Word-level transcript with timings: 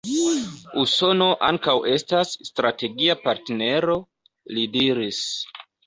Usono 0.83 1.27
ankaŭ 1.49 1.75
estas 1.93 2.33
strategia 2.49 3.19
partnero, 3.29 4.03
li 4.57 4.69
diris. 4.79 5.27